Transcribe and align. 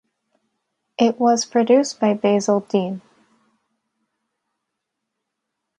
It 0.97 1.19
was 1.19 1.45
produced 1.45 1.99
by 1.99 2.15
Basil 2.15 2.61
Dean. 2.61 3.03